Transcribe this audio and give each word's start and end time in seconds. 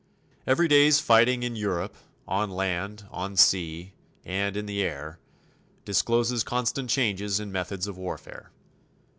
Every 0.47 0.67
day's 0.67 0.99
fighting 0.99 1.43
in 1.43 1.55
Europe, 1.55 1.95
on 2.27 2.49
land, 2.49 3.05
on 3.11 3.35
sea, 3.37 3.93
and 4.25 4.57
in 4.57 4.65
the 4.65 4.81
air, 4.81 5.19
discloses 5.85 6.43
constant 6.43 6.89
changes 6.89 7.39
in 7.39 7.51
methods 7.51 7.85
of 7.85 7.99
warfare. 7.99 8.49